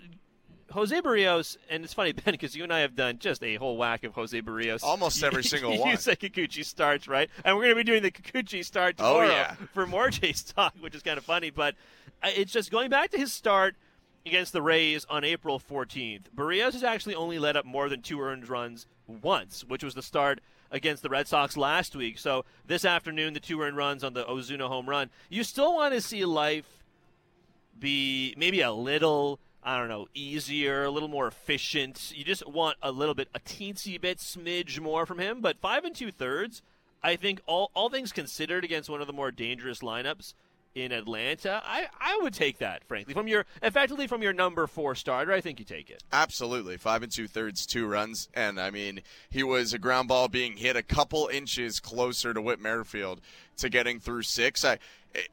[0.73, 3.77] Jose Berrios, and it's funny, Ben, because you and I have done just a whole
[3.77, 4.83] whack of Jose Berrios.
[4.83, 5.91] Almost every single you one.
[5.91, 7.31] You said Kikuchi starts, right?
[7.45, 9.55] And we're going to be doing the Kikuchi start Oh, yeah.
[9.73, 11.51] for more Jays talk, which is kind of funny.
[11.51, 11.75] But
[12.23, 13.77] uh, it's just going back to his start
[14.27, 16.25] against the Rays on April 14th.
[16.37, 20.03] Berrios has actually only let up more than two earned runs once, which was the
[20.03, 22.19] start against the Red Sox last week.
[22.19, 25.09] So this afternoon, the two earned runs on the Ozuna home run.
[25.31, 26.67] You still want to see life
[27.79, 32.11] be maybe a little I don't know, easier, a little more efficient.
[32.17, 35.43] You just want a little bit, a teensy bit, smidge more from him.
[35.43, 36.63] But five and two thirds,
[37.03, 40.33] I think all all things considered, against one of the more dangerous lineups,
[40.79, 43.15] in Atlanta, I, I would take that, frankly.
[43.15, 46.03] From your effectively from your number four starter, I think you take it.
[46.13, 46.77] Absolutely.
[46.77, 48.29] Five and two thirds, two runs.
[48.35, 52.41] And I mean, he was a ground ball being hit a couple inches closer to
[52.41, 53.21] Whit Merrifield
[53.59, 54.65] to getting through six.
[54.65, 54.79] I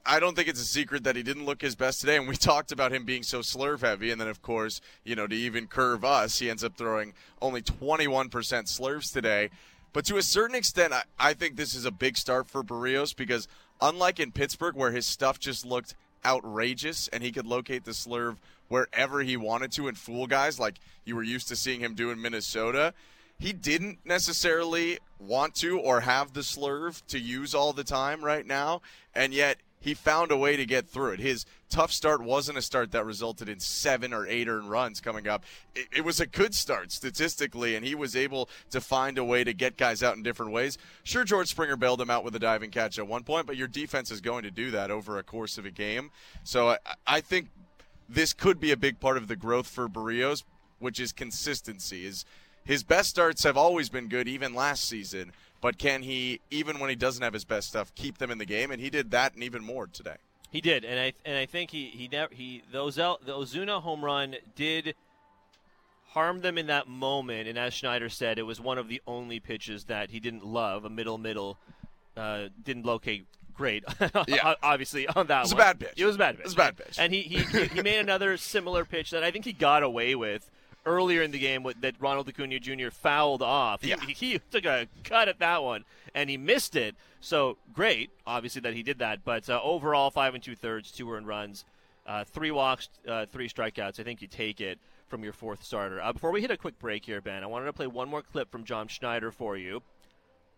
[0.05, 2.35] I don't think it's a secret that he didn't look his best today, and we
[2.37, 5.67] talked about him being so slurve heavy, and then of course, you know, to even
[5.67, 9.49] curve us, he ends up throwing only 21% slurves today.
[9.95, 13.15] But to a certain extent, I, I think this is a big start for Berrios
[13.15, 13.47] because
[13.81, 18.37] unlike in Pittsburgh, where his stuff just looked outrageous and he could locate the slurve
[18.67, 22.09] wherever he wanted to and fool guys like you were used to seeing him do
[22.09, 22.93] in Minnesota,
[23.37, 28.45] he didn't necessarily want to or have the slurve to use all the time right
[28.45, 28.81] now,
[29.13, 31.19] and yet he found a way to get through it.
[31.19, 35.27] His tough start wasn't a start that resulted in seven or eight earned runs coming
[35.27, 35.43] up.
[35.75, 39.43] It, it, was a good start statistically, and he was able to find a way
[39.43, 40.79] to get guys out in different ways.
[41.03, 43.67] Sure, George Springer bailed him out with a diving catch at one point, but your
[43.67, 46.09] defense is going to do that over a course of a game.
[46.43, 47.49] So I, I think
[48.09, 50.41] this could be a big part of the growth for Berrios,
[50.79, 52.07] which is consistency.
[52.07, 52.25] Is
[52.63, 55.31] his best starts have always been good, even last season
[55.65, 58.45] but can he, even when he doesn't have his best stuff, keep them in the
[58.45, 58.69] game?
[58.69, 60.17] And he did that and even more today.
[60.51, 63.81] He did, and I and I think he he never he the Ozell, the Ozuna
[63.81, 64.93] home run did
[66.09, 67.47] harm them in that moment.
[67.47, 70.85] And as Schneider said, it was one of the only pitches that he didn't love.
[70.85, 71.57] A middle middle
[72.15, 73.25] uh, didn't locate
[73.55, 73.83] great.
[74.27, 74.53] yeah.
[74.61, 75.39] obviously on that.
[75.39, 75.61] It was one.
[75.61, 75.93] a bad pitch.
[75.97, 76.41] It was a bad pitch.
[76.41, 76.99] It was a bad pitch.
[76.99, 80.47] And he he, he made another similar pitch that I think he got away with
[80.85, 82.89] earlier in the game that Ronald Acuna Jr.
[82.89, 83.83] fouled off.
[83.83, 83.97] Yeah.
[84.07, 86.95] He, he, took a cut at that one and he missed it.
[87.21, 89.23] So great, obviously that he did that.
[89.23, 91.65] But uh, overall, five and two thirds, two earned runs,
[92.05, 93.99] uh, three walks, uh, three strikeouts.
[93.99, 96.01] I think you take it from your fourth starter.
[96.01, 98.21] Uh, before we hit a quick break here, Ben, I wanted to play one more
[98.21, 99.81] clip from John Schneider for you.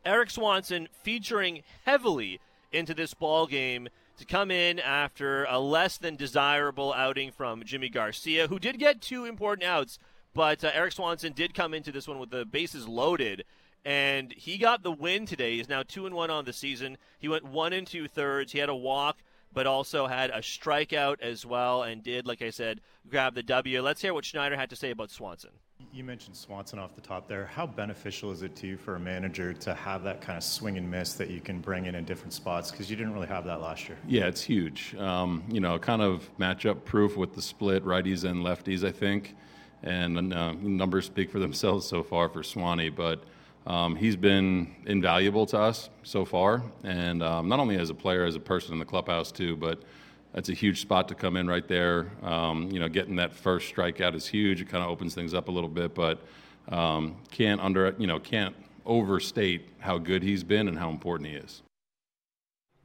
[0.06, 2.40] Erik Swanson featuring heavily
[2.72, 7.90] into this ball game to come in after a less than desirable outing from Jimmy
[7.90, 10.00] Garcia, who did get two important outs
[10.38, 13.44] but uh, Erik Swanson did come into this one with the bases loaded,
[13.84, 15.58] and he got the win today.
[15.58, 17.00] He's now two and one on the season.
[17.18, 18.52] He went one and two thirds.
[18.52, 19.18] He had a walk,
[19.52, 23.82] but also had a strikeout as well, and did, like I said, grab the W.
[23.82, 25.50] Let's hear what Schneider had to say about Swanson.
[25.92, 27.48] You mentioned Swanson off the top there.
[27.48, 30.78] How beneficial is it to you for a manager to have that kind of swing
[30.78, 32.70] and miss that you can bring in in different spots?
[32.70, 33.98] Because you didn't really have that last year.
[34.08, 34.94] Yeah, it's huge.
[35.00, 39.36] Um, you know, kind of matchup proof with the split righties and lefties, I think
[39.84, 42.90] and uh, numbers speak for themselves so far for Swanee.
[42.90, 43.24] But
[43.66, 48.26] um, he's been invaluable to us so far, and um, not only as a player,
[48.26, 49.56] as a person in the clubhouse too.
[49.56, 49.84] But
[50.34, 52.12] that's a huge spot to come in right there.
[52.24, 54.62] Um, you know, getting that first strikeout is huge.
[54.62, 56.22] It kind of opens things up a little bit, but
[56.70, 61.36] um, can't under you know can't overstate how good he's been and how important he
[61.36, 61.62] is.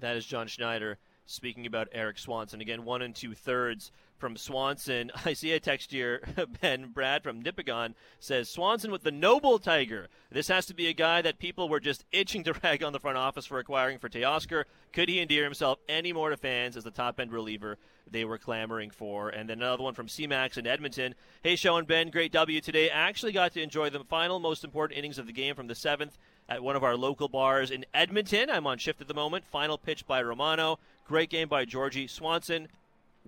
[0.01, 2.61] That is John Schneider speaking about Erik Swanson.
[2.61, 5.11] Again, one and two thirds from Swanson.
[5.25, 6.23] I see a text here.
[6.61, 10.07] Ben Brad from Nipigon says Swanson with the noble tiger.
[10.31, 13.01] This has to be a guy that people were just itching to rag on the
[13.01, 14.65] front office for acquiring for Teoscar.
[14.93, 18.39] Could he endear himself any more to fans as the top end reliever they were
[18.39, 19.29] clamoring for?
[19.29, 21.17] And then another one from CMAX in Edmonton.
[21.43, 22.91] Hey, Sho and Ben, great W today.
[22.91, 25.75] I actually got to enjoy the final, most important innings of the game from the
[25.75, 26.17] seventh
[26.49, 28.51] at one of our local bars in Edmonton.
[28.51, 29.47] I'm on shift at the moment.
[29.51, 30.79] Final pitch by Romano.
[31.05, 32.69] Great game by Georgie Swanson.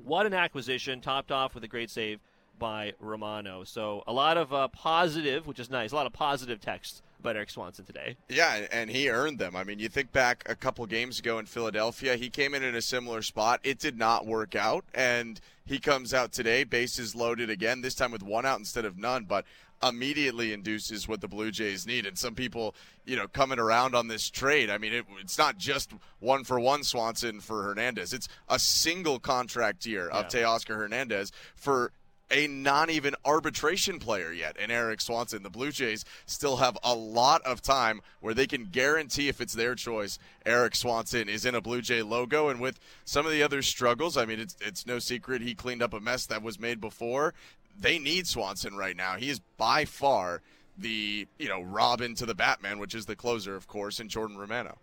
[0.02, 2.20] What an acquisition, topped off with a great save
[2.59, 3.64] by Romano.
[3.64, 7.37] So a lot of uh, positive, which is nice, a lot of positive text about
[7.37, 8.16] Erik Swanson today.
[8.28, 9.57] Yeah, and he earned them.
[9.57, 12.74] I mean, you think back a couple games ago in Philadelphia, he came in in
[12.74, 13.61] a similar spot.
[13.64, 18.11] It did not work out, and he comes out today, bases loaded again, this time
[18.11, 19.24] with one out instead of none.
[19.24, 19.46] But
[19.88, 22.07] immediately induces what the Blue Jays need.
[22.07, 24.70] And some people, you know, coming around on this trade.
[24.70, 28.12] I mean, it, it's not just one for one Swanson for Hernandez.
[28.12, 30.42] It's a single contract year of yeah.
[30.42, 31.92] Teoscar Hernandez for
[32.31, 35.42] a not even arbitration player yet and Erik Swanson.
[35.42, 39.53] The Blue Jays still have a lot of time where they can guarantee if it's
[39.53, 42.49] their choice, Erik Swanson is in a Blue Jay logo.
[42.49, 45.83] And with some of the other struggles, I mean, it's, it's no secret he cleaned
[45.83, 47.35] up a mess that was made before
[47.78, 49.16] they need Swanson right now.
[49.16, 50.42] He is by far
[50.76, 54.37] the you know Robin to the Batman, which is the closer, of course, and Jordan
[54.37, 54.78] Romano.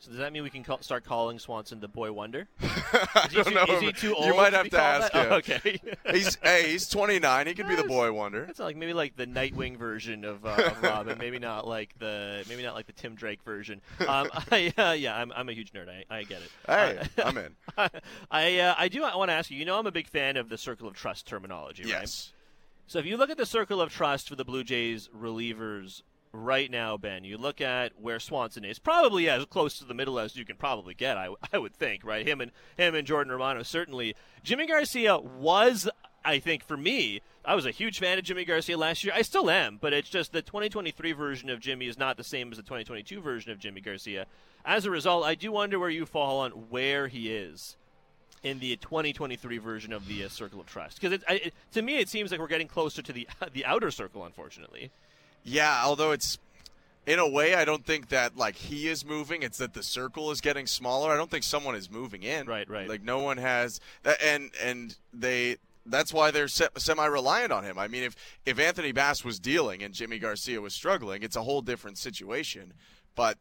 [0.00, 2.48] So does that mean we can call, start calling Swanson the boy wonder?
[2.62, 3.64] I don't too, know.
[3.64, 4.24] Is he too old?
[4.24, 5.26] You might have to, ask that?
[5.26, 5.32] him.
[5.32, 5.78] Oh, okay.
[6.10, 7.46] he's hey, he's 29.
[7.46, 8.44] He could be the boy wonder.
[8.44, 11.18] It's like maybe like the Nightwing version of, uh, of Robin.
[11.18, 13.82] maybe not like the maybe not like the Tim Drake version.
[14.08, 15.90] Um, I, uh, yeah, I'm, I'm a huge nerd.
[15.90, 16.50] I, I get it.
[16.66, 17.54] Hey, uh, I'm in.
[18.30, 19.58] I uh, I do want to ask you.
[19.58, 21.82] You know, I'm a big fan of the circle of trust terminology.
[21.86, 22.32] Yes.
[22.32, 22.36] Right?
[22.86, 26.70] So if you look at the circle of trust for the Blue Jays relievers right
[26.70, 30.36] now, Ben, you look at where Swanson is, probably as close to the middle as
[30.36, 31.16] you can probably get.
[31.16, 32.26] I, I would think, right?
[32.26, 34.14] Him and him and Jordan Romano certainly.
[34.42, 35.88] Jimmy Garcia was,
[36.24, 39.12] I think, for me, I was a huge fan of Jimmy Garcia last year.
[39.16, 42.50] I still am, but it's just the 2023 version of Jimmy is not the same
[42.50, 44.26] as the 2022 version of Jimmy Garcia.
[44.64, 47.76] As a result, I do wonder where you fall on where he is
[48.42, 51.18] in the 2023 version of the uh, Circle of Trust because
[51.72, 54.90] to me it seems like we're getting closer to the the outer circle, unfortunately.
[55.44, 56.38] Yeah, although it's
[57.06, 59.42] in a way, I don't think that like he is moving.
[59.42, 61.10] It's that the circle is getting smaller.
[61.10, 62.46] I don't think someone is moving in.
[62.46, 62.88] Right, right.
[62.88, 65.56] Like no one has that, and and they.
[65.86, 67.78] That's why they're semi reliant on him.
[67.78, 71.42] I mean, if if Anthony Bass was dealing and Yimi Garcia was struggling, it's a
[71.42, 72.74] whole different situation.
[73.16, 73.38] But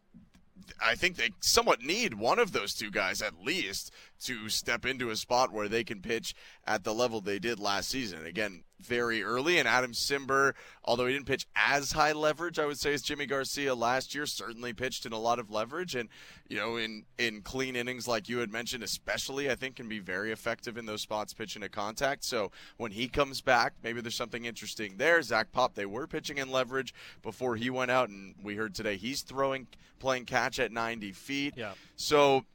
[0.84, 5.10] I think they somewhat need one of those two guys at least to step into
[5.10, 6.34] a spot where they can pitch
[6.66, 8.26] at the level they did last season.
[8.26, 10.54] Again, very early, and Adam Cimber,
[10.86, 14.26] although he didn't pitch as high leverage, I would say, as Yimi Garcia last year,
[14.26, 16.08] certainly pitched in a lot of leverage, and
[16.48, 20.00] you know, in in clean innings like you had mentioned, especially, I think can be
[20.00, 22.24] very effective in those spots pitching to contact.
[22.24, 25.22] So when he comes back, maybe there's something interesting there.
[25.22, 28.96] Zach Pop, they were pitching in leverage before he went out, and we heard today
[28.96, 29.68] he's throwing,
[30.00, 31.54] playing catch at 90 feet.
[31.58, 31.74] Yeah.
[31.98, 32.46] So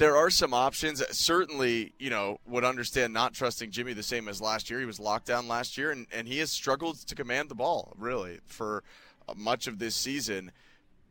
[0.00, 1.02] there are some options.
[1.10, 4.80] Certainly, you know, would understand not trusting Yimi the same as last year.
[4.80, 7.92] He was locked down last year, and, and he has struggled to command the ball,
[7.98, 8.82] really, for
[9.28, 10.52] uh, much of this season.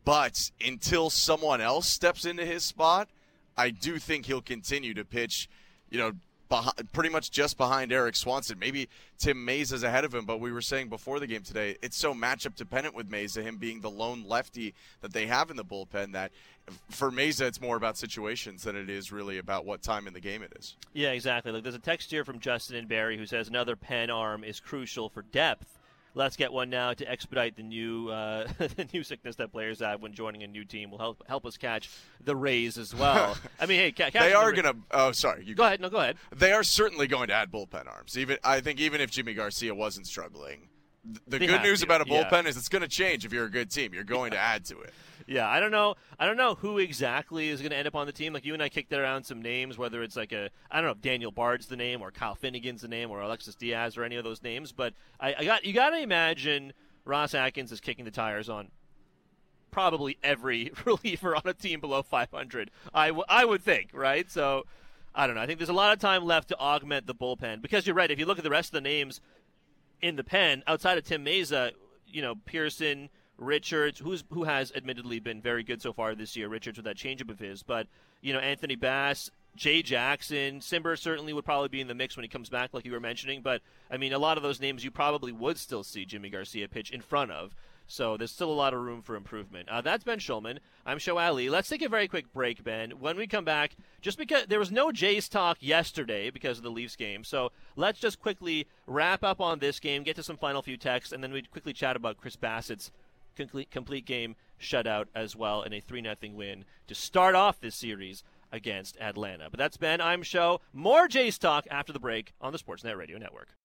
[0.05, 3.09] But until someone else steps into his spot,
[3.55, 5.47] I do think he'll continue to pitch,
[5.91, 6.13] you know,
[6.49, 8.59] behind, pretty much just behind Erik Swanson.
[8.59, 11.77] Maybe Tim Mayza is ahead of him, but we were saying before the game today,
[11.81, 15.57] it's so matchup dependent with Mayza, him being the lone lefty that they have in
[15.57, 16.31] the bullpen, that
[16.89, 20.19] for Mayza, it's more about situations than it is really about what time in the
[20.19, 20.75] game it is.
[20.93, 21.51] Yeah, exactly.
[21.51, 24.59] Like there's a text here from Justin and Barry who says another pen arm is
[24.59, 25.78] crucial for depth.
[26.15, 30.01] Let's get one now to expedite the new uh, the new sickness that players have
[30.01, 30.91] when joining a new team.
[30.91, 31.89] Will help help us catch
[32.23, 33.37] the Rays as well.
[33.59, 34.81] I mean, hey, ca- they are the going to.
[34.91, 35.45] Oh, sorry.
[35.45, 35.81] You go ahead.
[35.81, 36.17] No, go ahead.
[36.35, 38.17] They are certainly going to add bullpen arms.
[38.17, 40.69] Even I think even if Yimi Garcia wasn't struggling,
[41.27, 41.85] the they good news to.
[41.85, 42.49] about a bullpen yeah.
[42.49, 43.93] is it's going to change if you're a good team.
[43.93, 44.39] You're going yeah.
[44.39, 44.93] to add to it.
[45.29, 45.93] Yeah, I don't know.
[46.17, 48.33] I don't know who exactly is going to end up on the team.
[48.33, 50.91] Like you and I kicked around some names, whether it's like a I don't know
[50.91, 54.15] if Daniel Bard's the name or Kyle Finnegan's the name or Alexis Diaz or any
[54.15, 54.71] of those names.
[54.71, 56.73] But I, I got you got to imagine
[57.05, 58.69] Ross Atkins is kicking the tires on
[59.69, 62.71] probably every reliever on a team below 500.
[62.91, 64.29] I, w- I would think, right?
[64.31, 64.65] So
[65.13, 65.41] I don't know.
[65.41, 68.09] I think there's a lot of time left to augment the bullpen because you're right.
[68.09, 69.21] If you look at the rest of the names
[70.01, 71.73] in the pen outside of Tim Mayza,
[72.07, 73.09] you know Pearson.
[73.39, 76.47] Richards, who's who has admittedly been very good so far this year.
[76.47, 77.87] Richards with that changeup of his, but
[78.21, 82.23] you know Anthony Bass, Jay Jackson, Cimber certainly would probably be in the mix when
[82.23, 83.41] he comes back, like you were mentioning.
[83.41, 86.67] But I mean, a lot of those names you probably would still see Yimi Garcia
[86.67, 87.55] pitch in front of.
[87.91, 89.67] So there's still a lot of room for improvement.
[89.67, 90.59] Uh, that's Ben Shulman.
[90.85, 91.49] I'm Sho Alli.
[91.49, 92.91] Let's take a very quick break, Ben.
[92.91, 96.69] When we come back, just because there was no Jays talk yesterday because of the
[96.69, 100.61] Leafs game, so let's just quickly wrap up on this game, get to some final
[100.61, 102.91] few texts, and then we quickly chat about Chris Bassitt's
[103.39, 107.75] complete, complete game shutout as well in a 3 0 win to start off this
[107.75, 108.21] series
[108.51, 109.47] against Atlanta.
[109.49, 110.01] But that's Ben.
[110.01, 110.59] I'm Sho.
[110.73, 113.55] More Jays talk after the break on the Sportsnet Radio Network.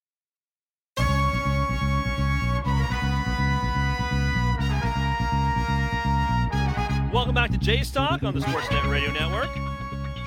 [7.13, 9.49] Welcome back to Jays Talk on the Sportsnet Radio Network.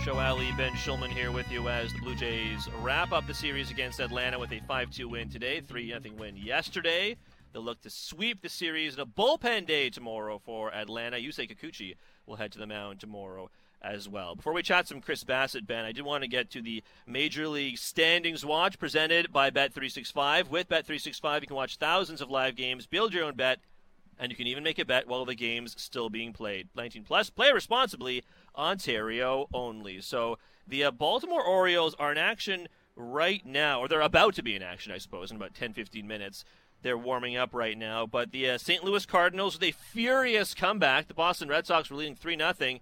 [0.03, 3.71] Sho Alli Ben Shulman here with you as the Blue Jays wrap up the series
[3.71, 7.17] against Atlanta with a 5 2 win today, 3 0 win yesterday.
[7.53, 11.17] They'll look to sweep the series in a bullpen day tomorrow for Atlanta.
[11.17, 13.49] Yusei Kikuchi will head to the mound tomorrow
[13.81, 14.35] as well.
[14.35, 17.47] Before we chat some Chris Bassitt, Ben, I did want to get to the Major
[17.47, 20.49] League Standings Watch presented by Bet365.
[20.49, 23.59] With Bet365, you can watch thousands of live games, build your own bet,
[24.19, 26.69] and you can even make a bet while the game's still being played.
[26.75, 28.23] 19 plus, play responsibly,
[28.57, 30.01] Ontario only.
[30.01, 34.55] So the uh, Baltimore Orioles are in action right now, or they're about to be
[34.55, 36.43] in action, I suppose, in about 10 15 minutes.
[36.81, 38.05] They're warming up right now.
[38.05, 38.83] But the uh, St.
[38.83, 41.07] Louis Cardinals with a furious comeback.
[41.07, 42.79] The Boston Red Sox were leading 3 0.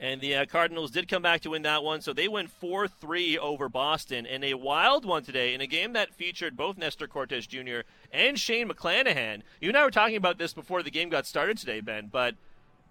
[0.00, 2.86] And the uh, Cardinals did come back to win that one, so they win 4
[2.86, 4.26] 3 over Boston.
[4.26, 7.80] in a wild one today in a game that featured both Nestor Cortes Jr.
[8.12, 9.42] and Shane McClanahan.
[9.60, 12.36] You and I were talking about this before the game got started today, Ben, but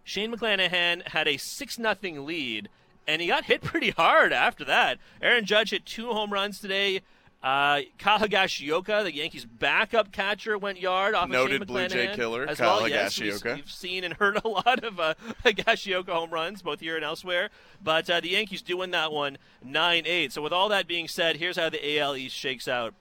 [0.04, 2.68] Shane McClanahan had a 6 0 lead,
[3.08, 4.98] and he got hit pretty hard after that.
[5.21, 7.02] Aaron Judge hit two home runs today.
[7.44, 12.58] Uh, Kyle the Yankees' backup catcher, went yard off Noted of Blue Jay killer, as
[12.58, 12.90] Kyle well.
[12.90, 15.13] Yes, we've, we've, seen and heard a lot of uh,
[15.46, 17.50] Higashioka home runs, both here and elsewhere.
[17.81, 20.33] But uh, the Yankees do win that one 9 8.
[20.33, 22.96] So, with all that being said, here's how the AL East shakes out.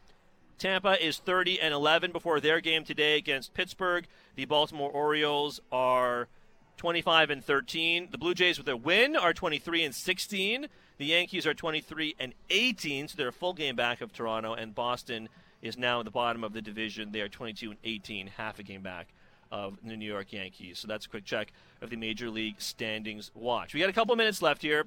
[0.58, 4.06] Tampa is 30 and 11 before their game today against Pittsburgh.
[4.36, 6.28] The Baltimore Orioles are
[6.76, 8.08] 25 and 13.
[8.10, 10.66] The Blue Jays with a win are 23 and 16.
[10.98, 14.74] The Yankees are 23 and 18, so they're a full game back of Toronto and
[14.74, 15.28] Boston
[15.62, 17.12] is now at the bottom of the division.
[17.12, 19.08] They are 22 and 18, half a game back
[19.50, 20.78] of the New York Yankees.
[20.78, 23.74] So that's a quick check of the Major League standings watch.
[23.74, 24.84] We got a couple minutes left here.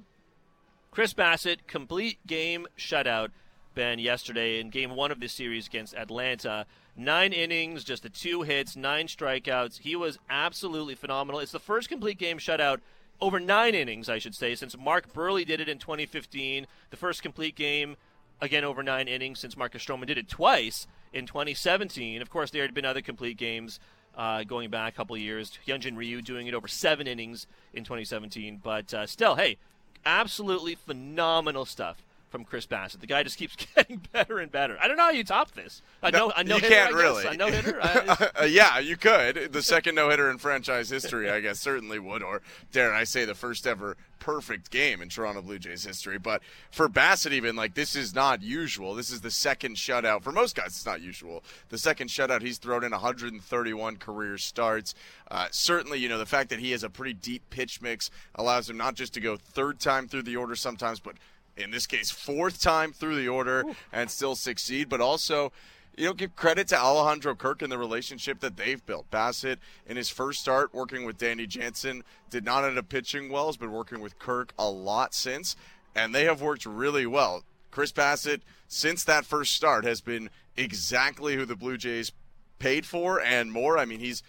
[0.90, 3.30] Chris Bassitt complete game shutout,
[3.74, 6.66] Ben, yesterday in game one of this series against Atlanta.
[7.00, 9.78] Nine innings, just the two hits, nine strikeouts.
[9.78, 11.40] He was absolutely phenomenal.
[11.40, 12.80] It's the first complete game shutout
[13.22, 16.66] over nine innings, I should say, since Mark Buehrle did it in 2015.
[16.90, 17.96] The first complete game
[18.38, 22.20] again over nine innings since Marcus Stroman did it twice in 2017.
[22.20, 23.80] Of course, there had been other complete games
[24.14, 25.58] uh, going back a couple years.
[25.66, 28.60] Hyunjin Ryu doing it over seven innings in 2017.
[28.62, 29.56] But uh, still, hey,
[30.04, 33.00] absolutely phenomenal stuff from Chris Bassitt.
[33.00, 34.78] The guy just keeps getting better and better.
[34.80, 35.82] I don't know how you top this.
[36.02, 37.26] I know, no, no you hitter, can't I really.
[37.26, 37.80] A no hitter.
[37.82, 39.52] uh, yeah, you could.
[39.52, 42.40] The second no hitter in franchise history, I guess, certainly would, or
[42.72, 46.18] dare I say, the first ever perfect game in Toronto Blue Jays history.
[46.18, 48.94] But for Bassitt, even like this is not usual.
[48.94, 50.68] This is the second shutout for most guys.
[50.68, 51.42] It's not usual.
[51.70, 54.94] The second shutout he's thrown in 131 career starts.
[55.30, 58.70] Uh, certainly, you know the fact that he has a pretty deep pitch mix allows
[58.70, 61.16] him not just to go third time through the order sometimes, but
[61.56, 63.76] in this case, fourth time through the order Ooh.
[63.92, 65.52] and still succeed, but also
[65.96, 69.10] you know, give credit to Alejandro Kirk and the relationship that they've built.
[69.10, 73.46] Bassitt, in his first start working with Danny Jansen, did not end up pitching well,
[73.46, 75.56] has been working with Kirk a lot since,
[75.94, 77.44] and they have worked really well.
[77.70, 82.12] Chris Bassitt, since that first start, has been exactly who the Blue Jays
[82.58, 83.76] paid for and more.
[83.76, 84.22] I mean, he's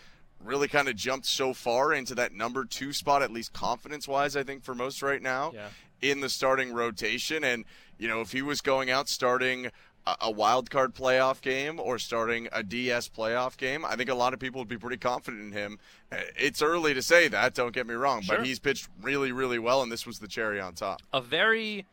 [0.43, 4.36] really kind of jumped so far into that number two spot, at least confidence wise,
[4.36, 5.51] I think, for most right now.
[5.53, 5.69] Yeah
[6.02, 7.43] in the starting rotation.
[7.43, 7.66] And,
[7.97, 9.72] you know, if he was going out starting
[10.06, 14.34] a, wild card playoff game or starting a DS playoff game, I think a lot
[14.34, 15.80] of people would be pretty confident in him.
[16.12, 18.38] Uh, it's early to say that, don't get me wrong, sure.
[18.38, 21.02] but he's pitched really, really well, and this was the cherry on top.
[21.14, 21.86] A very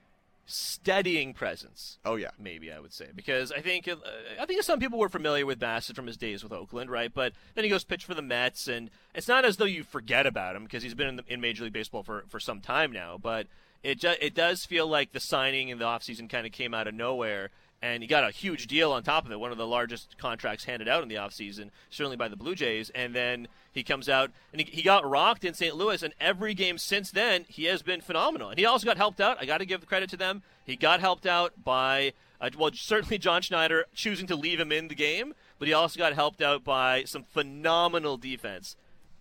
[0.51, 1.99] steadying presence.
[2.07, 3.97] Oh yeah, maybe I would say because I think uh,
[4.41, 7.13] I think some people were familiar with Bassitt from his days with Oakland, right?
[7.13, 10.27] But then he goes pitch for the Mets, and it's not as though you forget
[10.27, 12.91] about him because he's been in, the, in Major League Baseball for for some time
[12.91, 13.19] now.
[13.21, 13.47] But
[13.83, 16.87] it ju- it does feel like the signing in the offseason kind of came out
[16.87, 17.51] of nowhere
[17.81, 20.65] and he got a huge deal on top of it, one of the largest contracts
[20.65, 22.91] handed out in the offseason, certainly by the Blue Jays.
[22.91, 25.77] And then he comes out and he, he, got rocked in St.
[25.77, 28.51] Louis, and every game since then, he has been phenomenal.
[28.51, 29.39] And he also got helped out.
[29.41, 30.43] I got to give credit to them.
[30.65, 34.89] He got helped out by, uh, well, certainly John Schneider choosing to leave him in
[34.89, 38.75] the game, but he also got helped out by some phenomenal defense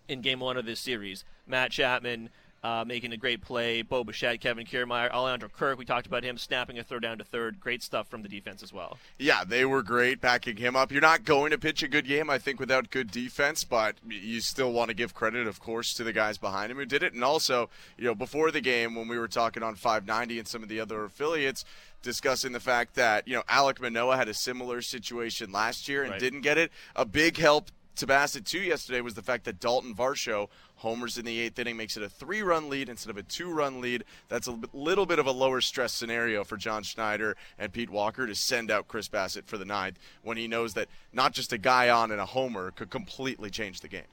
[0.08, 1.26] in game one of this series.
[1.46, 2.30] Matt Chapman
[2.64, 3.82] uh, making a great play.
[3.82, 5.78] Bo Bichette, Kevin Kiermaier, Alejandro Kirk.
[5.78, 7.60] We talked about him snapping a throw down to third.
[7.60, 8.98] Great stuff from the defense as well.
[9.18, 10.92] Yeah, they were great backing him up.
[10.92, 14.42] You're not going to pitch a good game, I think, without good defense, but you
[14.42, 17.14] still want to give credit, of course, to the guys behind him who did it.
[17.14, 20.64] And also, you know, before the game, when we were talking on 590 and some
[20.64, 21.64] of the other affiliates,
[22.04, 26.12] discussing the fact that you know Alek Manoah had a similar situation last year and
[26.12, 26.20] right.
[26.20, 26.72] didn't get it.
[26.96, 31.26] A big help to Bassitt too yesterday was the fact that Dalton Varsho homers in
[31.26, 34.04] the eighth inning, makes it a three run lead instead of a two run lead.
[34.30, 38.26] That's a little bit of a lower stress scenario for John Schneider and Pete Walker
[38.28, 41.58] to send out Chris Bassitt for the ninth when he knows that not just a
[41.58, 44.04] guy on and a homer could completely change the game.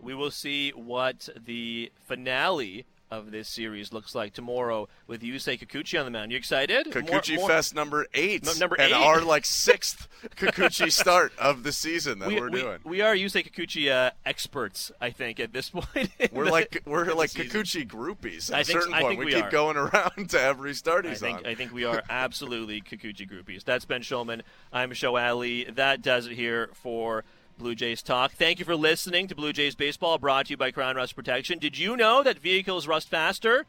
[0.00, 5.98] We will see what the finale of this series looks like tomorrow with Yusei Kikuchi
[5.98, 6.32] on the mound.
[6.32, 6.86] You excited?
[6.86, 7.48] Kikuchi more, more...
[7.50, 8.44] Fest number eight.
[8.44, 8.96] No, number and eight.
[8.96, 12.78] our like sixth Kikuchi start of the season that we, are doing.
[12.84, 16.08] We are Yusei Kikuchi uh, experts, I think, at this point.
[16.32, 18.50] We're the, like we're like Kikuchi groupies.
[18.50, 21.04] At I a think, certain I point, we, we keep going around to every start
[21.04, 21.46] he's I think, on.
[21.46, 23.62] I think we are absolutely Kikuchi groupies.
[23.64, 24.40] That's Ben Shulman.
[24.72, 25.64] I'm Sho Alli.
[25.64, 27.24] That does it here for
[27.58, 28.32] Blue Jays Talk.
[28.32, 31.58] Thank you for listening to Blue Jays Baseball, brought to you by Crown Rust Protection.
[31.58, 33.66] Did you know that vehicles rust faster?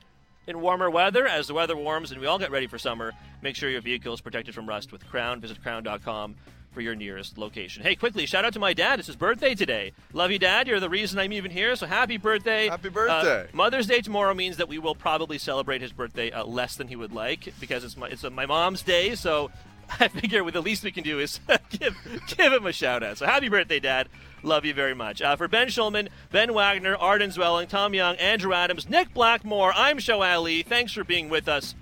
[0.47, 1.27] in warmer weather.
[1.27, 4.13] As the weather warms and we all get ready for summer, make sure your vehicle
[4.13, 5.39] is protected from rust with Crown.
[5.39, 6.35] Visit crown.com
[6.71, 7.83] for your nearest location.
[7.83, 8.97] Hey, quickly, shout out to my dad.
[8.97, 9.93] It's his birthday today.
[10.11, 10.67] Love you, Dad.
[10.67, 12.67] You're the reason I'm even here, so happy birthday.
[12.67, 13.43] Happy birthday.
[13.43, 16.87] Uh, Mother's Day tomorrow means that we will probably celebrate his birthday uh, less than
[16.87, 19.51] he would like because it's my, it's my mom's day, so
[19.99, 21.39] I figure with the least we can do is
[21.69, 21.95] give,
[22.27, 23.17] give him a shout out.
[23.17, 24.09] So happy birthday, Dad.
[24.43, 25.21] Love you very much.
[25.21, 29.99] Uh, for Ben Shulman, Ben Wagner, Arden Zwelling, Tom Young, Andrew Adams, Nick Blackmore, I'm
[29.99, 30.63] Sho Alli.
[30.63, 31.75] Thanks for being with us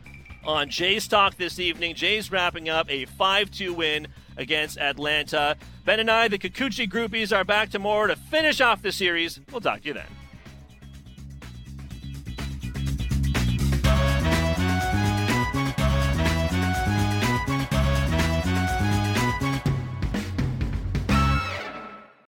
[0.45, 1.95] on Jays Talk this evening.
[1.95, 4.07] Jays wrapping up a 5 2 win
[4.37, 5.57] against Atlanta.
[5.85, 9.39] Ben and I, the Kikuchi groupies, are back tomorrow to finish off the series.
[9.51, 10.20] We'll talk to you then.